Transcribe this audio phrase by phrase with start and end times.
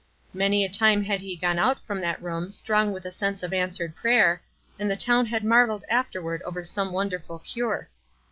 [0.33, 3.53] Many a time had he gone out from that room strong with a sense of
[3.53, 4.41] answered prayer,
[4.79, 7.87] and the town had marveled afterward over some wonderful cure.